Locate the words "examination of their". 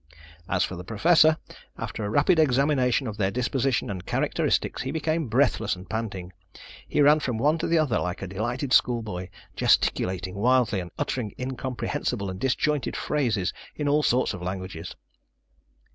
2.39-3.29